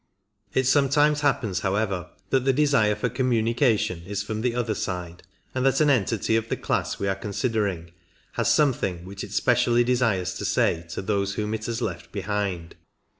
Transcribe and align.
It 0.55 0.65
sometimes 0.65 1.21
happens, 1.21 1.59
however, 1.59 2.09
that 2.31 2.43
the 2.43 2.53
desire 2.53 2.95
for 2.95 3.07
communication 3.07 4.01
is 4.07 4.23
from 4.23 4.41
the 4.41 4.55
other 4.55 4.73
side, 4.73 5.21
and 5.53 5.63
that 5.63 5.79
an 5.79 5.91
entity 5.91 6.35
of 6.35 6.49
the 6.49 6.57
class 6.57 6.97
we 6.97 7.07
are 7.07 7.13
considering 7.13 7.91
has 8.31 8.51
something 8.51 9.05
which 9.05 9.23
it 9.23 9.31
specially 9.31 9.83
desires 9.83 10.33
to 10.39 10.43
say 10.43 10.87
to 10.93 11.03
those 11.03 11.35
whom 11.35 11.53
it 11.53 11.67
has 11.67 11.83
left 11.83 12.11
behind. 12.11 12.73